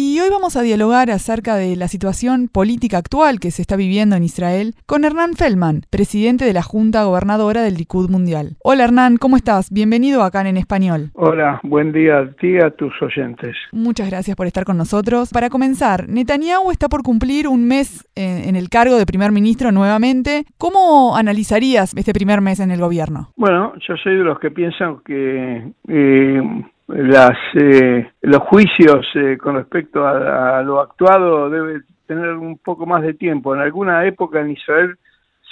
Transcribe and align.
Y 0.00 0.20
hoy 0.20 0.30
vamos 0.30 0.56
a 0.56 0.62
dialogar 0.62 1.10
acerca 1.10 1.56
de 1.56 1.74
la 1.74 1.88
situación 1.88 2.46
política 2.46 2.98
actual 2.98 3.40
que 3.40 3.50
se 3.50 3.62
está 3.62 3.74
viviendo 3.74 4.14
en 4.14 4.22
Israel 4.22 4.74
con 4.86 5.04
Hernán 5.04 5.34
Feldman, 5.34 5.80
presidente 5.90 6.44
de 6.44 6.52
la 6.52 6.62
Junta 6.62 7.02
Gobernadora 7.02 7.62
del 7.62 7.74
Likud 7.74 8.08
Mundial. 8.08 8.50
Hola 8.62 8.84
Hernán, 8.84 9.16
¿cómo 9.16 9.34
estás? 9.34 9.72
Bienvenido 9.72 10.22
acá 10.22 10.48
en 10.48 10.56
Español. 10.56 11.10
Hola, 11.14 11.58
buen 11.64 11.90
día 11.90 12.18
a 12.18 12.30
ti 12.30 12.50
y 12.50 12.58
a 12.58 12.70
tus 12.70 12.92
oyentes. 13.02 13.56
Muchas 13.72 14.08
gracias 14.08 14.36
por 14.36 14.46
estar 14.46 14.64
con 14.64 14.76
nosotros. 14.76 15.32
Para 15.32 15.50
comenzar, 15.50 16.08
Netanyahu 16.08 16.70
está 16.70 16.88
por 16.88 17.02
cumplir 17.02 17.48
un 17.48 17.66
mes 17.66 18.08
en 18.14 18.54
el 18.54 18.68
cargo 18.68 18.98
de 18.98 19.04
primer 19.04 19.32
ministro 19.32 19.72
nuevamente. 19.72 20.44
¿Cómo 20.58 21.16
analizarías 21.16 21.92
este 21.96 22.12
primer 22.12 22.40
mes 22.40 22.60
en 22.60 22.70
el 22.70 22.78
gobierno? 22.78 23.32
Bueno, 23.34 23.72
yo 23.80 23.96
soy 23.96 24.14
de 24.14 24.22
los 24.22 24.38
que 24.38 24.52
piensan 24.52 24.98
que... 25.04 25.72
Eh, 25.88 26.42
las, 26.88 27.36
eh, 27.54 28.10
los 28.22 28.42
juicios 28.42 29.06
eh, 29.14 29.36
con 29.38 29.56
respecto 29.56 30.06
a, 30.06 30.58
a, 30.58 30.62
lo 30.62 30.80
actuado 30.80 31.50
debe 31.50 31.82
tener 32.06 32.30
un 32.30 32.58
poco 32.58 32.86
más 32.86 33.02
de 33.02 33.14
tiempo. 33.14 33.54
En 33.54 33.60
alguna 33.60 34.06
época 34.06 34.40
en 34.40 34.50
Israel 34.50 34.98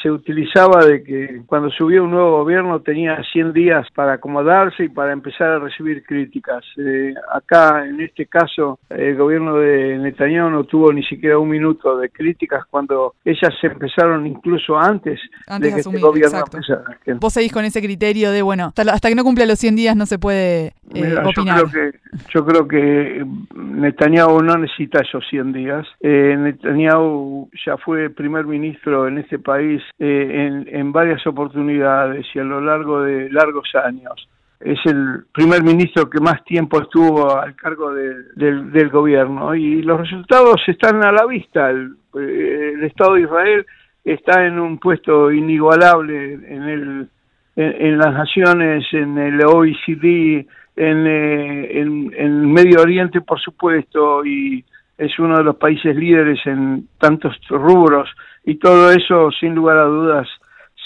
se 0.02 0.10
utilizaba 0.10 0.84
de 0.84 1.02
que 1.02 1.42
cuando 1.46 1.70
subía 1.70 2.02
un 2.02 2.10
nuevo 2.10 2.38
gobierno 2.38 2.80
tenía 2.80 3.18
100 3.32 3.52
días 3.52 3.86
para 3.94 4.14
acomodarse 4.14 4.84
y 4.84 4.88
para 4.88 5.12
empezar 5.12 5.48
a 5.48 5.58
recibir 5.58 6.04
críticas. 6.04 6.64
Eh, 6.76 7.14
acá, 7.32 7.84
en 7.86 8.00
este 8.00 8.26
caso, 8.26 8.78
el 8.90 9.16
gobierno 9.16 9.56
de 9.56 9.96
Netanyahu 9.98 10.50
no 10.50 10.64
tuvo 10.64 10.92
ni 10.92 11.02
siquiera 11.04 11.38
un 11.38 11.48
minuto 11.48 11.96
de 11.96 12.10
críticas 12.10 12.64
cuando 12.68 13.14
ellas 13.24 13.54
se 13.60 13.68
empezaron 13.68 14.26
incluso 14.26 14.78
antes, 14.78 15.18
de 15.58 15.72
que 15.72 15.80
este 15.80 15.98
gobierno 15.98 16.38
empezara. 16.38 16.84
Vos 17.18 17.32
seguís 17.32 17.52
con 17.52 17.64
ese 17.64 17.80
criterio 17.80 18.30
de, 18.32 18.42
bueno, 18.42 18.72
hasta, 18.76 19.08
que 19.08 19.14
no 19.14 19.24
cumpla 19.24 19.46
los 19.46 19.58
100 19.58 19.76
días 19.76 19.96
no 19.96 20.04
se 20.04 20.18
puede 20.18 20.74
eh, 20.94 21.16
opinar. 21.24 21.58
Yo 21.58 21.68
creo, 21.68 21.90
que, 21.92 21.98
yo 22.34 22.46
creo 22.46 22.68
que 22.68 23.26
Netanyahu 23.54 24.42
no 24.42 24.58
necesita 24.58 25.00
esos 25.00 25.24
100 25.30 25.52
días. 25.52 25.86
Eh, 26.00 26.36
Netanyahu 26.38 27.48
ya 27.64 27.78
fue 27.78 28.10
primer 28.10 28.44
ministro 28.44 29.08
en 29.08 29.18
este 29.18 29.38
país 29.38 29.82
en, 29.98 30.66
en, 30.68 30.92
varias 30.92 31.26
oportunidades 31.26 32.26
y 32.34 32.38
a 32.38 32.44
lo 32.44 32.60
largo 32.60 33.02
de 33.02 33.30
largos 33.30 33.68
años. 33.74 34.28
Es 34.60 34.78
el 34.86 35.24
primer 35.32 35.62
ministro 35.62 36.08
que 36.08 36.20
más 36.20 36.42
tiempo 36.44 36.80
estuvo 36.80 37.38
al 37.38 37.54
cargo 37.56 37.92
de, 37.92 38.14
del, 38.36 38.72
del, 38.72 38.88
gobierno 38.88 39.54
y 39.54 39.82
los 39.82 40.00
resultados 40.00 40.62
están 40.66 41.04
a 41.04 41.12
la 41.12 41.26
vista. 41.26 41.70
El, 41.70 41.96
eh, 42.18 42.72
el, 42.74 42.84
Estado 42.84 43.14
de 43.14 43.22
Israel 43.22 43.66
está 44.04 44.46
en 44.46 44.58
un 44.58 44.78
puesto 44.78 45.30
inigualable 45.30 46.34
en, 46.34 46.62
el, 46.62 47.08
en, 47.56 47.86
en 47.86 47.98
las 47.98 48.14
naciones, 48.14 48.84
en 48.92 49.18
el 49.18 49.44
OECD, 49.44 50.46
en, 50.76 51.06
eh, 51.06 51.80
en, 51.80 52.12
en 52.16 52.52
Medio 52.52 52.80
Oriente, 52.80 53.20
por 53.20 53.40
supuesto, 53.40 54.24
y 54.24 54.64
es 54.98 55.18
uno 55.18 55.38
de 55.38 55.44
los 55.44 55.56
países 55.56 55.94
líderes 55.94 56.38
en 56.46 56.88
tantos 56.98 57.36
rubros 57.48 58.08
y 58.44 58.56
todo 58.56 58.90
eso, 58.92 59.30
sin 59.38 59.54
lugar 59.54 59.78
a 59.78 59.84
dudas, 59.84 60.28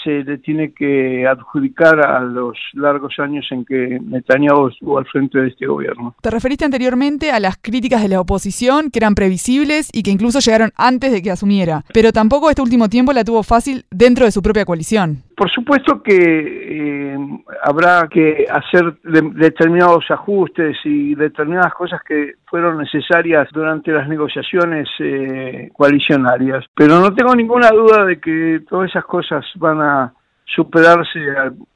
se 0.03 0.23
le 0.23 0.37
tiene 0.39 0.73
que 0.73 1.27
adjudicar 1.27 2.03
a 2.05 2.21
los 2.21 2.57
largos 2.73 3.13
años 3.19 3.45
en 3.51 3.65
que 3.65 3.99
Netanyahu 4.01 4.69
estuvo 4.69 4.97
al 4.97 5.05
frente 5.05 5.39
de 5.39 5.49
este 5.49 5.67
gobierno. 5.67 6.15
Te 6.21 6.31
referiste 6.31 6.65
anteriormente 6.65 7.31
a 7.31 7.39
las 7.39 7.57
críticas 7.57 8.01
de 8.01 8.09
la 8.09 8.19
oposición, 8.19 8.89
que 8.89 8.99
eran 8.99 9.15
previsibles 9.15 9.89
y 9.93 10.03
que 10.03 10.11
incluso 10.11 10.39
llegaron 10.39 10.71
antes 10.75 11.11
de 11.11 11.21
que 11.21 11.31
asumiera, 11.31 11.83
pero 11.93 12.11
tampoco 12.11 12.49
este 12.49 12.61
último 12.61 12.89
tiempo 12.89 13.13
la 13.13 13.23
tuvo 13.23 13.43
fácil 13.43 13.85
dentro 13.91 14.25
de 14.25 14.31
su 14.31 14.41
propia 14.41 14.65
coalición. 14.65 15.23
Por 15.41 15.49
supuesto 15.49 16.03
que 16.03 16.13
eh, 16.13 17.17
habrá 17.63 18.07
que 18.07 18.45
hacer 18.47 18.93
de, 19.01 19.21
determinados 19.33 20.05
ajustes 20.11 20.77
y 20.83 21.15
determinadas 21.15 21.73
cosas 21.73 21.99
que 22.03 22.33
fueron 22.45 22.77
necesarias 22.77 23.49
durante 23.51 23.91
las 23.91 24.07
negociaciones 24.07 24.87
eh, 24.99 25.71
coalicionarias, 25.73 26.63
pero 26.75 26.99
no 26.99 27.11
tengo 27.15 27.33
ninguna 27.33 27.69
duda 27.69 28.05
de 28.05 28.19
que 28.19 28.61
todas 28.69 28.91
esas 28.91 29.03
cosas 29.05 29.43
van 29.55 29.81
a 29.81 30.13
superarse 30.45 31.19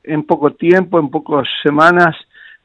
en 0.04 0.22
poco 0.28 0.52
tiempo, 0.52 1.00
en 1.00 1.10
pocas 1.10 1.48
semanas, 1.64 2.16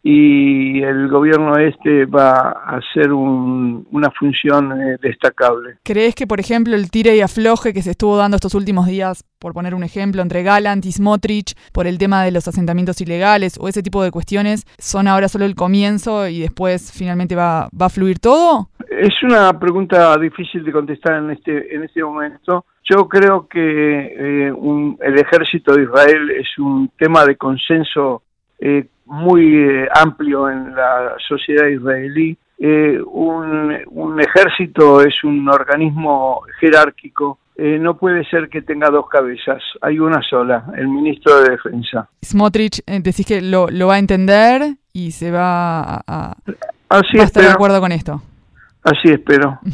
y 0.02 0.82
el 0.82 1.08
gobierno 1.08 1.58
este 1.58 2.06
va 2.06 2.52
a 2.52 2.78
hacer 2.78 3.12
un, 3.12 3.86
una 3.90 4.10
función 4.10 4.72
eh, 4.80 4.96
destacable. 5.02 5.76
¿Crees 5.82 6.14
que, 6.14 6.26
por 6.26 6.40
ejemplo, 6.40 6.74
el 6.74 6.90
tire 6.90 7.16
y 7.16 7.20
afloje 7.20 7.74
que 7.74 7.82
se 7.82 7.90
estuvo 7.90 8.16
dando 8.16 8.36
estos 8.36 8.54
últimos 8.54 8.86
días, 8.86 9.24
por 9.38 9.52
poner 9.52 9.74
un 9.74 9.84
ejemplo, 9.84 10.22
entre 10.22 10.42
Galant 10.42 10.86
y 10.86 10.92
Smotrich 10.92 11.54
por 11.72 11.86
el 11.86 11.98
tema 11.98 12.24
de 12.24 12.30
los 12.30 12.48
asentamientos 12.48 13.00
ilegales 13.00 13.58
o 13.60 13.68
ese 13.68 13.82
tipo 13.82 14.02
de 14.02 14.10
cuestiones, 14.10 14.64
son 14.78 15.06
ahora 15.06 15.28
solo 15.28 15.44
el 15.44 15.54
comienzo 15.54 16.28
y 16.28 16.40
después 16.40 16.92
finalmente 16.96 17.36
va, 17.36 17.68
va 17.78 17.86
a 17.86 17.90
fluir 17.90 18.18
todo? 18.18 18.70
Es 18.88 19.22
una 19.22 19.58
pregunta 19.58 20.16
difícil 20.18 20.64
de 20.64 20.72
contestar 20.72 21.22
en 21.22 21.30
este, 21.30 21.74
en 21.74 21.84
este 21.84 22.02
momento. 22.02 22.64
Yo 22.84 23.06
creo 23.08 23.46
que 23.46 23.58
eh, 23.60 24.52
un, 24.52 24.98
el 25.00 25.18
ejército 25.18 25.74
de 25.74 25.82
Israel 25.82 26.30
es 26.30 26.58
un 26.58 26.90
tema 26.98 27.24
de 27.24 27.36
consenso 27.36 28.22
eh, 28.60 28.86
muy 29.06 29.56
eh, 29.56 29.88
amplio 29.94 30.48
en 30.50 30.74
la 30.74 31.14
sociedad 31.26 31.66
israelí. 31.66 32.36
Eh, 32.58 33.00
un, 33.00 33.74
un, 33.88 34.20
ejército 34.20 35.00
es 35.00 35.24
un 35.24 35.48
organismo 35.48 36.42
jerárquico. 36.60 37.38
No 37.56 37.98
puede 37.98 38.24
ser 38.24 38.48
que 38.48 38.62
tenga 38.62 38.88
dos 38.88 39.06
cabezas, 39.10 39.62
hay 39.82 39.98
una 39.98 40.22
sola, 40.22 40.64
el 40.78 40.88
ministro 40.88 41.42
de 41.42 41.50
Defensa. 41.50 42.08
Smotrich, 42.24 42.82
decís 42.86 43.26
que 43.26 43.42
lo, 43.42 43.68
lo, 43.68 43.88
va 43.88 43.96
a 43.96 43.98
entender 43.98 44.62
y 44.94 45.10
se 45.10 45.30
va 45.30 45.82
a, 45.82 46.02
a, 46.06 46.36
Así 46.88 47.18
va 47.18 47.24
a 47.24 47.26
estar 47.26 47.44
de 47.44 47.50
acuerdo 47.50 47.78
con 47.78 47.92
esto. 47.92 48.22
Así 48.82 49.10
espero. 49.10 49.58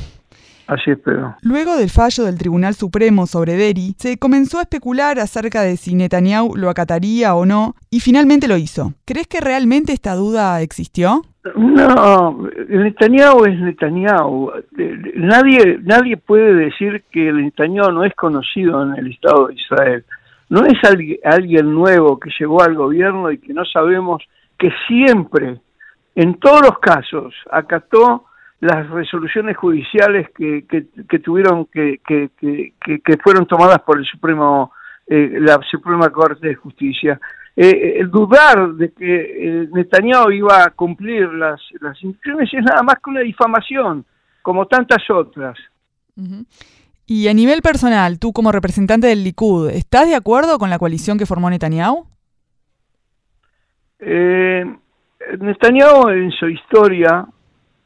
Así 0.67 0.91
espero. 0.91 1.37
Luego 1.43 1.77
del 1.77 1.91
fallo 1.91 2.25
del 2.25 2.39
Tribunal 2.39 2.75
Supremo 2.75 3.27
sobre 3.27 3.55
Deri, 3.55 3.95
se 3.99 4.19
comenzó 4.19 4.59
a 4.59 4.63
especular 4.63 5.19
acerca 5.21 5.63
de 5.63 5.77
si 5.77 5.95
Netanyahu 5.95 6.57
lo 6.57 6.71
acataría 6.71 7.35
o 7.35 7.47
no, 7.47 7.77
y 7.91 8.01
finalmente 8.01 8.49
lo 8.49 8.57
hizo. 8.57 8.93
¿Crees 9.05 9.29
que 9.29 9.41
realmente 9.41 9.93
esta 9.93 10.15
duda 10.15 10.61
existió? 10.63 11.23
No, 11.55 12.49
Netanyahu 12.69 13.45
es 13.45 13.61
Netanyahu. 13.61 14.51
Nadie, 15.15 15.79
nadie 15.83 16.17
puede 16.17 16.55
decir 16.55 17.05
que 17.13 17.29
el 17.29 17.45
Netanyahu 17.45 17.93
no 17.93 18.05
es 18.05 18.15
conocido 18.15 18.83
en 18.83 18.97
el 18.97 19.13
Estado 19.13 19.47
de 19.47 19.55
Israel. 19.55 20.05
No 20.49 20.65
es 20.65 20.79
alguien 21.25 21.73
nuevo 21.73 22.19
que 22.19 22.31
llegó 22.39 22.63
al 22.63 22.75
gobierno 22.75 23.31
y 23.31 23.39
que 23.39 23.53
no 23.53 23.65
sabemos 23.65 24.23
que 24.59 24.71
siempre, 24.89 25.61
en 26.17 26.35
todos 26.35 26.63
los 26.63 26.79
casos, 26.81 27.35
acató 27.51 28.26
las 28.61 28.89
resoluciones 28.89 29.57
judiciales 29.57 30.29
que, 30.37 30.65
que, 30.67 30.87
que 31.09 31.19
tuvieron 31.19 31.67
que, 31.67 32.01
que, 32.07 32.31
que, 32.81 33.17
fueron 33.23 33.47
tomadas 33.47 33.81
por 33.83 33.99
el 33.99 34.05
Supremo 34.07 34.73
eh, 35.07 35.39
la 35.41 35.61
Suprema 35.71 36.09
Corte 36.11 36.49
de 36.49 36.55
Justicia. 36.55 37.21
Eh, 37.55 37.97
el 38.01 38.11
dudar 38.11 38.73
de 38.75 38.93
que 38.93 39.63
eh, 39.63 39.69
Netanyahu 39.73 40.31
iba 40.31 40.65
a 40.65 40.71
cumplir 40.71 41.29
las 41.33 41.61
las 41.81 42.03
instrucciones 42.03 42.53
es 42.53 42.65
nada 42.65 42.83
más 42.83 42.97
que 42.97 43.11
una 43.11 43.21
difamación 43.21 44.05
como 44.43 44.67
tantas 44.67 45.03
otras. 45.11 45.59
Uh 46.17 46.23
-huh. 46.23 46.47
y 47.07 47.29
a 47.29 47.35
nivel 47.35 47.61
personal 47.61 48.19
tú 48.19 48.33
como 48.33 48.51
representante 48.53 49.07
del 49.07 49.23
Likud 49.23 49.69
estás 49.69 50.09
de 50.09 50.15
acuerdo 50.15 50.59
con 50.59 50.71
la 50.71 50.79
coalición 50.79 51.19
que 51.19 51.27
formó 51.27 51.51
Netanyahu 51.51 52.07
eh, 53.99 54.65
Netanyahu 55.39 56.09
en 56.09 56.31
su 56.33 56.49
historia 56.49 57.27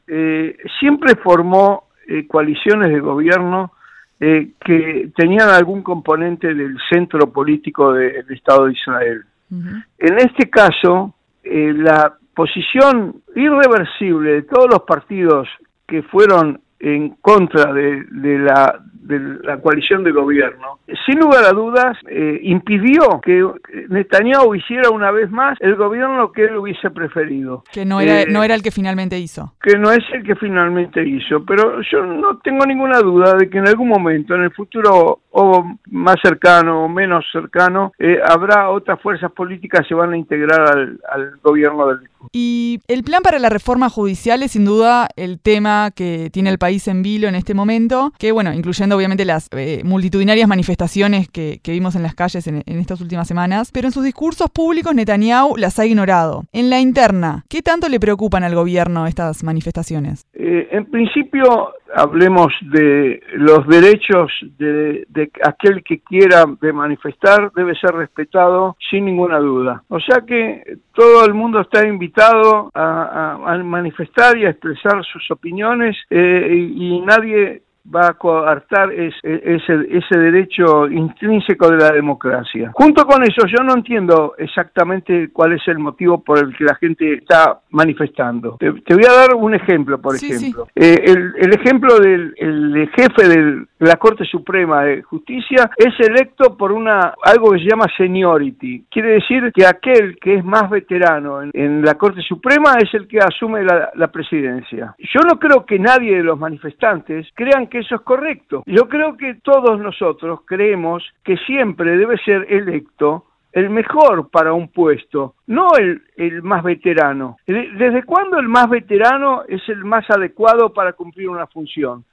eh, 0.07 0.57
siempre 0.79 1.15
formó 1.15 1.89
eh, 2.07 2.27
coaliciones 2.27 2.89
de 2.91 2.99
gobierno 2.99 3.71
eh, 4.19 4.51
que 4.63 5.09
tenían 5.15 5.49
algún 5.49 5.81
componente 5.81 6.53
del 6.53 6.77
centro 6.91 7.31
político 7.31 7.93
del 7.93 8.25
de 8.25 8.35
Estado 8.35 8.65
de 8.65 8.73
Israel. 8.73 9.23
Uh 9.49 9.55
-huh. 9.55 9.85
En 9.97 10.17
este 10.19 10.49
caso, 10.49 11.15
eh, 11.43 11.73
la 11.73 12.13
posición 12.35 13.21
irreversible 13.35 14.31
de 14.33 14.41
todos 14.43 14.67
los 14.69 14.81
partidos 14.83 15.47
que 15.87 16.03
fueron 16.03 16.61
en 16.81 17.09
contra 17.21 17.71
de, 17.73 18.03
de, 18.11 18.39
la, 18.39 18.79
de 18.93 19.19
la 19.43 19.57
coalición 19.57 20.03
de 20.03 20.11
gobierno, 20.11 20.79
sin 21.05 21.19
lugar 21.19 21.45
a 21.45 21.51
dudas, 21.51 21.97
eh, 22.09 22.39
impidió 22.43 23.21
que 23.23 23.45
Netanyahu 23.89 24.55
hiciera 24.55 24.89
una 24.89 25.11
vez 25.11 25.29
más 25.29 25.57
el 25.61 25.75
gobierno 25.75 26.31
que 26.31 26.45
él 26.45 26.57
hubiese 26.57 26.89
preferido. 26.89 27.63
Que 27.71 27.85
no 27.85 28.01
era, 28.01 28.21
eh, 28.21 28.25
no 28.27 28.43
era 28.43 28.55
el 28.55 28.63
que 28.63 28.71
finalmente 28.71 29.19
hizo. 29.19 29.53
Que 29.61 29.77
no 29.77 29.91
es 29.91 30.03
el 30.11 30.23
que 30.23 30.35
finalmente 30.35 31.07
hizo, 31.07 31.45
pero 31.45 31.81
yo 31.91 32.03
no 32.05 32.39
tengo 32.39 32.65
ninguna 32.65 32.99
duda 32.99 33.35
de 33.35 33.49
que 33.49 33.59
en 33.59 33.67
algún 33.67 33.87
momento, 33.87 34.33
en 34.35 34.43
el 34.43 34.51
futuro 34.51 35.19
o 35.29 35.65
más 35.91 36.15
cercano 36.21 36.85
o 36.85 36.89
menos 36.89 37.25
cercano, 37.31 37.93
eh, 37.99 38.19
habrá 38.25 38.69
otras 38.69 38.99
fuerzas 39.01 39.31
políticas 39.31 39.81
que 39.81 39.89
se 39.89 39.95
van 39.95 40.13
a 40.13 40.17
integrar 40.17 40.61
al, 40.61 40.99
al 41.09 41.37
gobierno 41.43 41.87
del 41.87 42.11
y 42.31 42.79
el 42.87 43.03
plan 43.03 43.21
para 43.23 43.39
la 43.39 43.49
reforma 43.49 43.89
judicial 43.89 44.43
es 44.43 44.51
sin 44.51 44.65
duda 44.65 45.09
el 45.15 45.39
tema 45.39 45.91
que 45.91 46.29
tiene 46.31 46.49
el 46.49 46.57
país 46.57 46.70
en 46.87 47.01
vilo 47.01 47.27
en 47.27 47.35
este 47.35 47.53
momento, 47.53 48.13
que 48.17 48.31
bueno, 48.31 48.53
incluyendo 48.53 48.95
obviamente 48.95 49.25
las 49.25 49.47
eh, 49.51 49.81
multitudinarias 49.83 50.47
manifestaciones 50.47 51.27
que, 51.29 51.59
vimos 51.65 51.95
en 51.95 52.03
las 52.03 52.15
calles 52.15 52.47
en, 52.47 52.63
estas 52.65 53.01
últimas 53.01 53.27
semanas, 53.27 53.69
pero 53.71 53.87
en 53.87 53.93
sus 53.93 54.03
discursos 54.03 54.49
públicos 54.49 54.93
Netanyahu 54.93 55.57
las 55.57 55.79
ha 55.79 55.85
ignorado. 55.85 56.45
En 56.51 56.69
la 56.69 56.79
interna, 56.79 57.45
¿qué 57.49 57.61
tanto 57.61 57.87
le 57.89 57.99
preocupan 57.99 58.43
al 58.43 58.55
gobierno 58.55 59.07
estas 59.07 59.43
manifestaciones? 59.43 60.25
Eh, 60.43 60.69
en 60.71 60.85
principio, 60.85 61.75
hablemos 61.93 62.47
de 62.61 63.21
los 63.33 63.67
derechos 63.67 64.31
de, 64.57 65.05
aquel 65.43 65.83
que 65.83 65.99
quiera 65.99 66.45
de 66.59 66.73
manifestar, 66.73 67.51
debe 67.55 67.75
ser 67.75 67.91
respetado 67.91 68.75
sin 68.89 69.05
ninguna 69.05 69.37
duda. 69.37 69.83
O 69.87 69.99
sea 69.99 70.21
que 70.25 70.79
todo 70.93 71.25
el 71.25 71.35
mundo 71.35 71.61
está 71.61 71.87
invitado 71.87 72.71
a, 72.73 73.59
manifestar 73.63 74.35
y 74.35 74.45
a 74.45 74.49
expresar 74.49 75.03
sus 75.05 75.29
opiniones 75.29 75.95
eh, 76.09 76.51
y 76.75 76.99
nadie 77.01 77.61
va 77.83 78.07
a 78.07 78.13
coartar 78.13 78.91
ese, 78.91 79.19
ese 79.23 80.17
derecho 80.17 80.87
intrínseco 80.87 81.69
de 81.69 81.77
la 81.77 81.91
democracia. 81.91 82.71
Junto 82.73 83.05
con 83.05 83.23
eso, 83.23 83.45
yo 83.47 83.63
no 83.63 83.73
entiendo 83.73 84.35
exactamente 84.37 85.29
cuál 85.31 85.53
es 85.53 85.67
el 85.67 85.79
motivo 85.79 86.23
por 86.23 86.39
el 86.39 86.55
que 86.55 86.63
la 86.63 86.75
gente 86.75 87.13
está 87.15 87.59
manifestando. 87.71 88.57
Te, 88.59 88.69
voy 88.69 89.05
a 89.07 89.13
dar 89.13 89.35
un 89.35 89.55
ejemplo, 89.55 89.99
por 89.99 90.15
ejemplo. 90.15 90.67
Eh, 90.75 90.95
el, 91.05 91.53
ejemplo 91.53 91.97
del 91.99 92.89
jefe 92.95 93.27
de 93.27 93.65
la 93.79 93.95
Corte 93.95 94.25
Suprema 94.25 94.83
de 94.83 95.01
Justicia 95.01 95.69
es 95.75 95.93
electo 95.99 96.55
por 96.57 96.71
una 96.71 97.13
algo 97.23 97.51
que 97.51 97.59
se 97.59 97.69
llama 97.69 97.85
seniority. 97.97 98.85
Quiere 98.89 99.13
decir 99.13 99.51
que 99.53 99.65
aquel 99.65 100.17
que 100.19 100.35
es 100.35 100.45
más 100.45 100.69
veterano 100.69 101.41
en, 101.41 101.81
la 101.81 101.95
Corte 101.95 102.21
Suprema 102.21 102.77
es 102.79 102.93
el 102.93 103.07
que 103.07 103.19
asume 103.19 103.63
la, 103.63 103.91
la 103.95 104.07
presidencia. 104.11 104.95
Yo 104.99 105.21
no 105.27 105.39
creo 105.39 105.65
que 105.65 105.79
nadie 105.79 106.17
de 106.17 106.23
los 106.23 106.39
manifestantes 106.39 107.27
crean 107.33 107.67
que 107.71 107.79
eso 107.79 107.95
es 107.95 108.01
correcto. 108.01 108.61
Yo 108.67 108.87
creo 108.87 109.17
que 109.17 109.35
todos 109.41 109.79
nosotros 109.79 110.41
creemos 110.45 111.03
que 111.23 111.37
siempre 111.37 111.97
debe 111.97 112.17
ser 112.19 112.45
electo 112.49 113.25
el 113.53 113.69
mejor 113.69 114.29
para 114.29 114.53
un 114.53 114.69
puesto, 114.69 115.35
no 115.47 115.69
el, 115.77 116.03
el 116.15 116.43
más 116.43 116.63
veterano. 116.63 117.37
¿Desde 117.47 118.03
cuándo 118.03 118.37
el 118.39 118.47
más 118.47 118.69
veterano 118.69 119.43
es 119.47 119.67
el 119.67 119.83
más 119.83 120.09
adecuado 120.09 120.71
para 120.73 120.93
cumplir 120.93 121.29
una 121.29 121.47
función? 121.47 122.05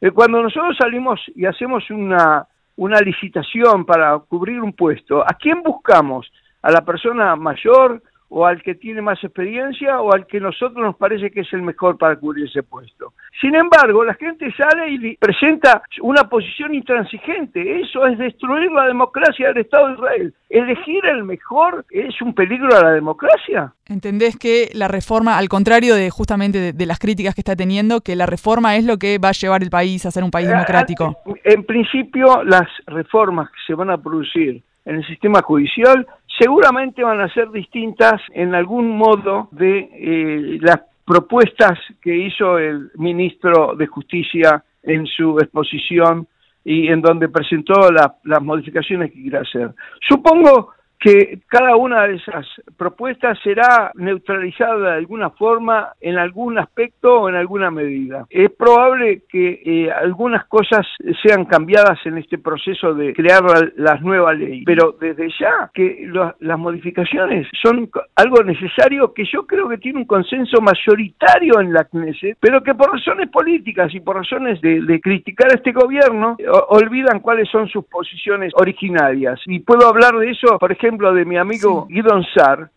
Eh, 0.00 0.10
cuando 0.10 0.42
nosotros 0.42 0.76
salimos 0.76 1.20
y 1.34 1.46
hacemos 1.46 1.88
una, 1.90 2.46
una 2.76 3.00
licitación 3.00 3.84
para 3.84 4.18
cubrir 4.18 4.60
un 4.60 4.72
puesto, 4.72 5.22
¿a 5.22 5.34
quién 5.40 5.62
buscamos? 5.62 6.30
¿A 6.62 6.70
la 6.70 6.84
persona 6.84 7.34
mayor? 7.36 8.02
O 8.36 8.44
al 8.44 8.60
que 8.64 8.74
tiene 8.74 9.00
más 9.00 9.22
experiencia 9.22 10.00
o 10.00 10.12
al 10.12 10.26
que 10.26 10.40
nosotros 10.40 10.84
nos 10.84 10.96
parece 10.96 11.30
que 11.30 11.42
es 11.42 11.52
el 11.52 11.62
mejor 11.62 11.96
para 11.96 12.16
cubrir 12.16 12.46
ese 12.46 12.64
puesto. 12.64 13.12
Sin 13.40 13.54
embargo, 13.54 14.04
la 14.04 14.14
gente 14.14 14.52
sale 14.56 14.90
y 14.90 15.16
presenta 15.16 15.84
una 16.02 16.28
posición 16.28 16.74
intransigente. 16.74 17.80
Eso 17.80 18.04
es 18.06 18.18
destruir 18.18 18.72
la 18.72 18.86
democracia 18.86 19.48
del 19.48 19.58
Estado 19.58 19.86
de 19.86 19.94
Israel. 19.94 20.34
Elegir 20.50 21.06
el 21.06 21.22
mejor 21.22 21.86
es 21.90 22.20
un 22.22 22.34
peligro 22.34 22.76
a 22.76 22.82
la 22.82 22.90
democracia. 22.90 23.72
¿Entendés 23.86 24.36
que 24.36 24.68
la 24.74 24.88
reforma, 24.88 25.38
al 25.38 25.48
contrario 25.48 25.94
de 25.94 26.10
justamente 26.10 26.72
de, 26.72 26.86
las 26.86 26.98
críticas 26.98 27.36
que 27.36 27.40
está 27.40 27.54
teniendo, 27.54 28.00
que 28.00 28.16
la 28.16 28.26
reforma 28.26 28.74
es 28.74 28.84
lo 28.84 28.98
que 28.98 29.18
va 29.18 29.28
a 29.28 29.32
llevar 29.32 29.62
el 29.62 29.70
país 29.70 30.06
a 30.06 30.10
ser 30.10 30.24
un 30.24 30.32
país 30.32 30.48
eh, 30.48 30.50
democrático? 30.50 31.16
En 31.44 31.62
principio, 31.62 32.42
las 32.42 32.66
reformas 32.88 33.48
que 33.50 33.58
se 33.64 33.74
van 33.74 33.90
a 33.90 33.98
producir 33.98 34.60
en 34.86 34.96
el 34.96 35.06
sistema 35.06 35.40
judicial 35.42 36.06
seguramente 36.38 37.02
van 37.02 37.20
a 37.20 37.32
ser 37.32 37.50
distintas 37.50 38.20
en 38.32 38.54
algún 38.54 38.96
modo 38.96 39.48
de 39.52 39.78
eh, 39.92 40.58
las 40.60 40.80
propuestas 41.04 41.78
que 42.00 42.16
hizo 42.16 42.58
el 42.58 42.90
ministro 42.96 43.74
de 43.76 43.86
Justicia 43.86 44.64
en 44.82 45.06
su 45.06 45.38
exposición 45.38 46.26
y 46.64 46.88
en 46.88 47.02
donde 47.02 47.28
presentó 47.28 47.90
las 47.90 48.42
modificaciones 48.42 49.12
que 49.12 49.20
quiere 49.20 49.38
hacer. 49.38 49.70
Supongo 50.08 50.70
que 51.04 51.40
cada 51.48 51.76
una 51.76 52.06
de 52.06 52.14
esas 52.14 52.46
propuestas 52.78 53.38
será 53.44 53.92
neutralizada 53.94 54.92
de 54.92 54.96
alguna 54.96 55.28
forma 55.28 55.92
en 56.00 56.16
algún 56.16 56.58
aspecto 56.58 57.20
o 57.20 57.28
en 57.28 57.34
alguna 57.34 57.70
medida. 57.70 58.24
Es 58.30 58.50
probable 58.50 59.20
que 59.28 59.60
eh, 59.66 59.92
algunas 59.92 60.46
cosas 60.46 60.86
sean 61.22 61.44
cambiadas 61.44 61.98
en 62.06 62.16
este 62.16 62.38
proceso 62.38 62.94
de 62.94 63.12
crear 63.12 63.42
las 63.76 64.00
nuevas 64.00 64.38
leyes, 64.38 64.62
pero 64.64 64.96
desde 64.98 65.28
ya 65.38 65.70
que 65.74 66.10
las 66.40 66.58
modificaciones 66.58 67.48
son 67.62 67.90
algo 68.16 68.42
necesario 68.42 69.12
que 69.12 69.26
yo 69.30 69.46
creo 69.46 69.68
que 69.68 69.76
tiene 69.76 69.98
un 69.98 70.06
consenso 70.06 70.62
mayoritario 70.62 71.60
en 71.60 71.74
la 71.74 71.84
Knesset, 71.84 72.38
pero 72.40 72.62
que 72.62 72.74
por 72.74 72.90
razones 72.90 73.28
políticas 73.28 73.94
y 73.94 74.00
por 74.00 74.16
razones 74.16 74.58
de, 74.62 75.00
criticar 75.02 75.50
a 75.50 75.56
este 75.56 75.72
gobierno 75.72 76.38
olvidan 76.68 77.20
cuáles 77.20 77.50
son 77.50 77.68
sus 77.68 77.84
posiciones 77.84 78.54
originarias. 78.56 79.38
Y 79.44 79.58
puedo 79.58 79.86
hablar 79.86 80.14
de 80.14 80.30
eso, 80.30 80.58
por 80.58 80.72
ejemplo, 80.72 80.93
de 80.98 81.24
mi 81.24 81.36
amigo 81.36 81.86
Guidon 81.88 82.24
Sar, 82.34 82.70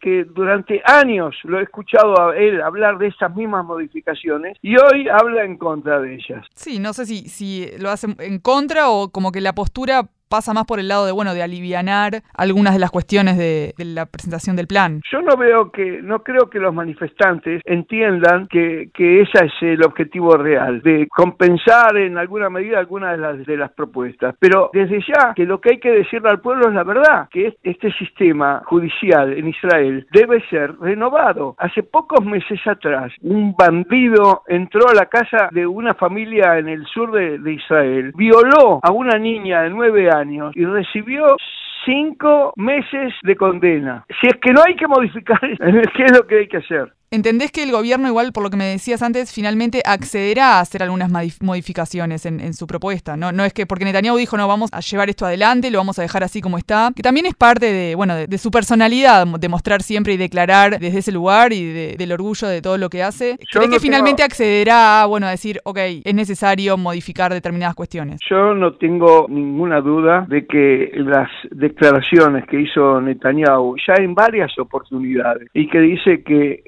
que 0.00 0.24
durante 0.24 0.80
años 0.84 1.34
lo 1.42 1.58
he 1.58 1.64
escuchado 1.64 2.20
a 2.20 2.36
él 2.36 2.62
hablar 2.62 2.96
de 2.98 3.08
esas 3.08 3.34
mismas 3.34 3.64
modificaciones 3.64 4.56
y 4.62 4.76
hoy 4.76 5.08
habla 5.08 5.44
en 5.44 5.56
contra 5.56 6.00
de 6.00 6.14
ellas. 6.14 6.46
Sí, 6.54 6.78
no 6.78 6.92
sé 6.92 7.06
si, 7.06 7.28
si 7.28 7.66
lo 7.78 7.90
hace 7.90 8.06
en 8.20 8.38
contra 8.38 8.88
o 8.90 9.10
como 9.10 9.32
que 9.32 9.40
la 9.40 9.54
postura 9.54 10.08
pasa 10.28 10.52
más 10.52 10.64
por 10.64 10.78
el 10.78 10.88
lado 10.88 11.06
de, 11.06 11.12
bueno, 11.12 11.34
de 11.34 11.42
alivianar 11.42 12.22
algunas 12.34 12.74
de 12.74 12.80
las 12.80 12.90
cuestiones 12.90 13.36
de, 13.38 13.74
la 13.78 14.06
presentación 14.06 14.56
del 14.56 14.66
plan. 14.66 15.00
Yo 15.10 15.22
no 15.22 15.36
veo 15.36 15.70
que, 15.70 16.02
no 16.02 16.22
creo 16.22 16.50
que 16.50 16.58
los 16.58 16.74
manifestantes 16.74 17.62
entiendan 17.64 18.46
que, 18.48 18.90
que 18.92 19.22
ese 19.22 19.46
es 19.46 19.52
el 19.62 19.82
objetivo 19.84 20.36
real, 20.36 20.82
de 20.82 21.08
compensar 21.08 21.96
en 21.96 22.18
alguna 22.18 22.50
medida 22.50 22.78
algunas 22.78 23.18
de 23.46 23.56
las, 23.56 23.72
propuestas. 23.72 24.34
Pero 24.40 24.70
desde 24.72 25.00
ya 25.00 25.34
que 25.34 25.44
lo 25.44 25.60
que 25.60 25.70
hay 25.70 25.78
que 25.78 25.90
decirle 25.90 26.30
al 26.30 26.40
pueblo 26.40 26.68
es 26.68 26.74
la 26.74 26.84
verdad, 26.84 27.28
que 27.30 27.54
este 27.62 27.92
sistema 27.92 28.62
judicial 28.66 29.32
en 29.32 29.48
Israel 29.48 30.06
debe 30.12 30.42
ser 30.48 30.76
renovado. 30.78 31.54
Hace 31.58 31.82
pocos 31.82 32.24
meses 32.24 32.58
atrás, 32.66 33.12
un 33.20 33.54
bandido 33.56 34.42
entró 34.46 34.88
a 34.88 34.94
la 34.94 35.06
casa 35.06 35.48
de 35.52 35.66
una 35.66 35.94
familia 35.94 36.58
en 36.58 36.68
el 36.68 36.84
sur 36.86 37.12
de, 37.12 37.38
de 37.38 37.52
Israel, 37.52 38.12
violó 38.16 38.80
a 38.82 38.90
una 38.90 39.18
niña 39.18 39.62
de 39.62 39.70
nueve 39.70 40.10
años, 40.10 40.17
y 40.54 40.64
recibió 40.64 41.36
cinco 41.84 42.52
meses 42.56 43.14
de 43.22 43.36
condena. 43.36 44.04
Si 44.20 44.26
es 44.26 44.34
que 44.40 44.52
no 44.52 44.62
hay 44.66 44.76
que 44.76 44.86
modificar, 44.86 45.40
¿qué 45.96 46.04
es 46.04 46.16
lo 46.16 46.26
que 46.26 46.38
hay 46.38 46.48
que 46.48 46.58
hacer? 46.58 46.92
¿Entendés 47.10 47.50
que 47.52 47.62
el 47.62 47.72
gobierno, 47.72 48.06
igual 48.06 48.32
por 48.32 48.42
lo 48.42 48.50
que 48.50 48.58
me 48.58 48.66
decías 48.66 49.00
antes, 49.02 49.32
finalmente 49.32 49.80
accederá 49.86 50.58
a 50.58 50.60
hacer 50.60 50.82
algunas 50.82 51.10
modificaciones 51.40 52.26
en, 52.26 52.52
su 52.52 52.66
propuesta? 52.66 53.16
¿no? 53.16 53.32
no 53.32 53.44
es 53.44 53.54
que 53.54 53.64
porque 53.64 53.86
Netanyahu 53.86 54.18
dijo, 54.18 54.36
no, 54.36 54.46
vamos 54.46 54.68
a 54.74 54.80
llevar 54.80 55.08
esto 55.08 55.24
adelante, 55.24 55.70
lo 55.70 55.78
vamos 55.78 55.98
a 55.98 56.02
dejar 56.02 56.22
así 56.22 56.42
como 56.42 56.58
está, 56.58 56.90
que 56.94 57.02
también 57.02 57.24
es 57.24 57.34
parte 57.34 57.72
de, 57.72 57.94
bueno, 57.94 58.14
de, 58.14 58.38
su 58.38 58.50
personalidad, 58.50 59.26
demostrar 59.38 59.82
siempre 59.82 60.12
y 60.12 60.16
declarar 60.18 60.78
desde 60.78 60.98
ese 60.98 61.12
lugar 61.12 61.54
y 61.54 61.96
del 61.96 62.12
orgullo 62.12 62.46
de 62.46 62.60
todo 62.60 62.76
lo 62.76 62.90
que 62.90 63.02
hace. 63.02 63.38
¿Crees 63.50 63.70
que 63.70 63.80
finalmente 63.80 64.22
accederá 64.22 65.02
a, 65.02 65.06
bueno, 65.06 65.26
a 65.26 65.30
decir, 65.30 65.60
ok, 65.64 65.78
es 66.04 66.14
necesario 66.14 66.76
modificar 66.76 67.32
determinadas 67.32 67.74
cuestiones? 67.74 68.20
Yo 68.28 68.52
no 68.52 68.74
tengo 68.74 69.26
ninguna 69.30 69.80
duda 69.80 70.26
de 70.28 70.46
que 70.46 70.92
las 70.94 71.30
declaraciones 71.50 72.44
que 72.46 72.60
hizo 72.60 73.00
Netanyahu 73.00 73.76
ya 73.86 73.94
en 74.02 74.14
varias 74.14 74.58
oportunidades 74.58 75.48
y 75.54 75.68
que 75.68 75.80
dice 75.80 76.22
que 76.22 76.62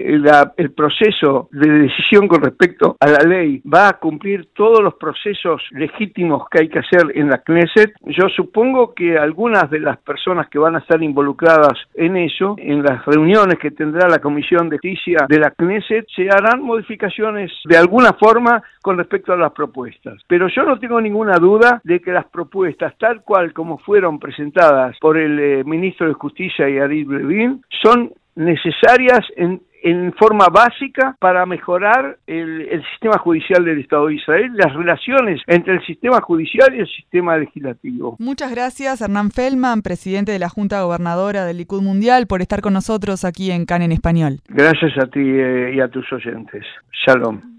el 0.56 0.72
proceso 0.72 1.48
de 1.52 1.70
decisión 1.70 2.28
con 2.28 2.42
respecto 2.42 2.96
a 3.00 3.06
la 3.06 3.28
ley 3.28 3.62
va 3.62 3.88
a 3.88 3.98
cumplir 3.98 4.50
todos 4.54 4.80
los 4.82 4.94
procesos 4.94 5.62
legítimos 5.72 6.48
que 6.50 6.60
hay 6.62 6.68
que 6.68 6.80
hacer 6.80 7.12
en 7.14 7.28
la 7.28 7.38
Knesset, 7.38 7.92
yo 8.02 8.28
supongo 8.28 8.94
que 8.94 9.18
algunas 9.18 9.70
de 9.70 9.80
las 9.80 9.98
personas 9.98 10.48
que 10.48 10.58
van 10.58 10.76
a 10.76 10.80
estar 10.80 11.02
involucradas 11.02 11.78
en 11.94 12.16
eso, 12.16 12.54
en 12.58 12.82
las 12.82 13.04
reuniones 13.06 13.58
que 13.58 13.70
tendrá 13.70 14.08
la 14.08 14.18
Comisión 14.18 14.68
de 14.68 14.76
Justicia 14.76 15.26
de 15.28 15.38
la 15.38 15.50
Knesset, 15.50 16.06
se 16.14 16.28
harán 16.28 16.62
modificaciones 16.62 17.52
de 17.64 17.76
alguna 17.76 18.12
forma 18.14 18.62
con 18.82 18.98
respecto 18.98 19.32
a 19.32 19.36
las 19.36 19.52
propuestas. 19.52 20.20
Pero 20.26 20.48
yo 20.48 20.62
no 20.64 20.78
tengo 20.78 21.00
ninguna 21.00 21.38
duda 21.38 21.80
de 21.84 22.00
que 22.00 22.12
las 22.12 22.26
propuestas, 22.26 22.96
tal 22.98 23.22
cual 23.22 23.52
como 23.52 23.78
fueron 23.78 24.18
presentadas 24.18 24.96
por 25.00 25.16
el 25.16 25.38
eh, 25.38 25.64
ministro 25.64 26.08
de 26.08 26.14
Justicia 26.14 26.68
y 26.68 26.78
Adib 26.78 27.10
Levin, 27.10 27.62
son 27.82 28.12
necesarias 28.36 29.20
en 29.36 29.60
en 29.82 30.12
forma 30.14 30.46
básica 30.48 31.16
para 31.18 31.46
mejorar 31.46 32.18
el, 32.26 32.82
sistema 32.92 33.18
judicial 33.18 33.64
del 33.64 33.80
Estado 33.80 34.06
de 34.06 34.14
Israel, 34.14 34.50
las 34.54 34.74
relaciones 34.74 35.40
entre 35.46 35.74
el 35.74 35.86
sistema 35.86 36.20
judicial 36.20 36.74
y 36.74 36.80
el 36.80 36.88
sistema 36.88 37.36
legislativo. 37.36 38.16
Muchas 38.18 38.50
gracias, 38.50 39.00
Hernán 39.00 39.30
Feldman, 39.30 39.82
presidente 39.82 40.32
de 40.32 40.38
la 40.38 40.48
Junta 40.48 40.82
Gobernadora 40.82 41.44
del 41.44 41.58
Likud 41.58 41.82
Mundial, 41.82 42.26
por 42.26 42.40
estar 42.40 42.60
con 42.60 42.72
nosotros 42.72 43.24
aquí 43.24 43.50
en 43.50 43.66
CAN 43.66 43.82
en 43.82 43.92
Español. 43.92 44.38
Gracias 44.48 44.92
a 44.98 45.06
ti 45.06 45.20
eh, 45.20 45.72
y 45.74 45.80
a 45.80 45.88
tus 45.88 46.10
oyentes. 46.12 46.64
Shalom. 47.06 47.50